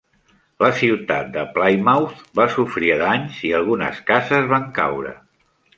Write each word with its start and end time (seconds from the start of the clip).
La 0.63 0.69
ciutat 0.77 1.29
de 1.35 1.43
Plymouth 1.57 2.25
va 2.41 2.49
sofrir 2.57 2.91
danys 3.05 3.39
i 3.51 3.53
algunes 3.61 4.05
cases 4.13 4.53
van 4.55 4.71
caure. 4.81 5.19